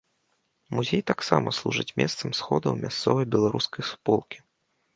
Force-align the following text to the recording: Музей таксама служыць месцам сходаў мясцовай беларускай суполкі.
Музей 0.77 1.03
таксама 1.11 1.53
служыць 1.59 1.95
месцам 2.03 2.35
сходаў 2.41 2.81
мясцовай 2.83 3.31
беларускай 3.37 3.89
суполкі. 3.95 4.37